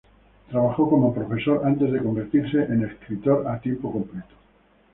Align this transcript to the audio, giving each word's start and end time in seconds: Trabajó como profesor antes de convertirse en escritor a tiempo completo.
Trabajó 0.49 0.89
como 0.89 1.13
profesor 1.13 1.61
antes 1.63 1.91
de 1.91 1.99
convertirse 2.01 2.57
en 2.63 2.83
escritor 2.85 3.47
a 3.47 3.59
tiempo 3.59 3.91
completo. 3.91 4.33